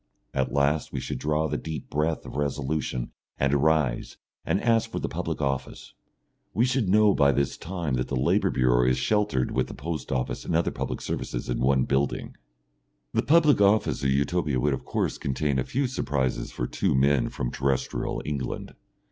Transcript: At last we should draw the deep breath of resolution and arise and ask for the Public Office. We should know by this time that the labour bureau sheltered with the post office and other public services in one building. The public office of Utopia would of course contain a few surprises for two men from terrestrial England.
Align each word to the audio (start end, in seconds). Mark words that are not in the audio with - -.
At 0.33 0.51
last 0.51 0.91
we 0.91 0.99
should 0.99 1.19
draw 1.19 1.47
the 1.47 1.59
deep 1.59 1.91
breath 1.91 2.25
of 2.25 2.35
resolution 2.35 3.11
and 3.39 3.53
arise 3.53 4.17
and 4.43 4.59
ask 4.59 4.89
for 4.89 4.97
the 4.97 5.07
Public 5.07 5.41
Office. 5.41 5.93
We 6.55 6.65
should 6.65 6.89
know 6.89 7.13
by 7.13 7.31
this 7.31 7.55
time 7.55 7.93
that 7.93 8.07
the 8.07 8.15
labour 8.15 8.49
bureau 8.49 8.91
sheltered 8.93 9.51
with 9.51 9.67
the 9.67 9.75
post 9.75 10.11
office 10.11 10.43
and 10.43 10.55
other 10.55 10.71
public 10.71 11.01
services 11.01 11.49
in 11.49 11.59
one 11.59 11.83
building. 11.83 12.35
The 13.13 13.21
public 13.21 13.61
office 13.61 14.01
of 14.03 14.09
Utopia 14.09 14.59
would 14.59 14.73
of 14.73 14.85
course 14.85 15.19
contain 15.19 15.59
a 15.59 15.63
few 15.63 15.85
surprises 15.85 16.51
for 16.51 16.65
two 16.65 16.95
men 16.95 17.29
from 17.29 17.51
terrestrial 17.51 18.23
England. 18.25 18.73